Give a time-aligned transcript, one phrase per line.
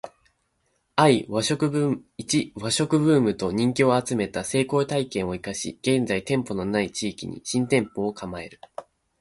[1.01, 8.59] ⅰ 和食ブームと人気を集めた成功体験を活かし現在店舗の無い地域に新店舗を構える